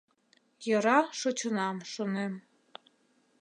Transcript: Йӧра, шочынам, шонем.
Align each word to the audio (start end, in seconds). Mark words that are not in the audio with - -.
Йӧра, 0.67 0.99
шочынам, 1.19 1.77
шонем. 1.91 2.33